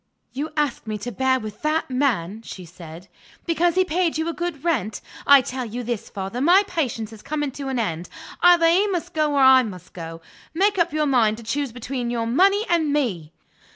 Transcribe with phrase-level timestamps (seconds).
[0.33, 3.07] "You asked me to bear with that man," she said,
[3.45, 4.99] "because he paid you a good rent.
[5.27, 8.09] I tell you this, father; my patience is coming to an end.
[8.41, 10.19] Either he must go, or I must go.
[10.55, 13.31] Make up your mind to choose between your money and me."